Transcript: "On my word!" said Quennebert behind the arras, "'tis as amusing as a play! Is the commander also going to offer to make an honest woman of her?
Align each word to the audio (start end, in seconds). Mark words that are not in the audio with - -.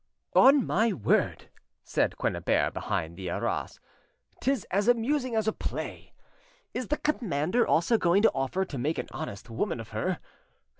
"On 0.33 0.65
my 0.65 0.91
word!" 0.91 1.49
said 1.83 2.17
Quennebert 2.17 2.73
behind 2.73 3.15
the 3.15 3.29
arras, 3.29 3.79
"'tis 4.41 4.65
as 4.71 4.87
amusing 4.87 5.35
as 5.35 5.47
a 5.47 5.53
play! 5.53 6.11
Is 6.73 6.87
the 6.87 6.97
commander 6.97 7.67
also 7.67 7.99
going 7.99 8.23
to 8.23 8.31
offer 8.33 8.65
to 8.65 8.77
make 8.79 8.97
an 8.97 9.09
honest 9.11 9.51
woman 9.51 9.79
of 9.79 9.89
her? 9.89 10.17